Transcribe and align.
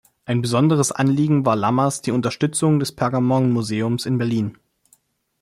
Ein 0.25 0.41
besonderes 0.41 0.91
Anliegen 0.91 1.45
war 1.45 1.55
Lammers 1.55 2.01
die 2.01 2.09
Unterstützung 2.09 2.79
des 2.79 2.91
Pergamonmuseums 2.91 4.07
in 4.07 4.17
Berlin. 4.17 4.57